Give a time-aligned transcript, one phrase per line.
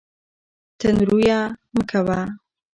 [0.79, 1.39] تند رویه
[1.73, 2.21] مه کوئ.